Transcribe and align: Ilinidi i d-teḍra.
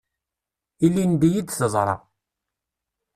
Ilinidi 0.85 1.29
i 1.33 1.41
d-teḍra. 1.41 1.95